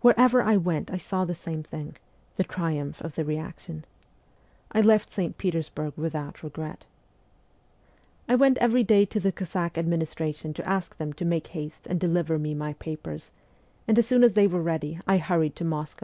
[0.00, 1.96] Wherever I went I saw the same thing
[2.36, 3.84] the triumph of the reaction.
[4.72, 5.36] I left St.
[5.36, 6.86] Petersburg without regret.
[8.26, 12.00] I went every day to the Cossack administration to ask them to make haste and
[12.00, 13.30] deliver me my papers,
[13.86, 16.00] and as soon as they were ready I hurried to Mosc